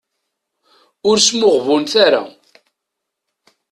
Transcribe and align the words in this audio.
Ur 1.09 1.17
smuɣbunet 1.27 1.93
ara. 2.05 2.21